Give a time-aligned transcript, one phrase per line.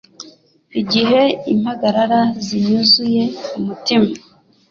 [0.81, 1.21] igihe
[1.53, 3.23] impagarara zinyuzuye
[3.57, 4.09] umutima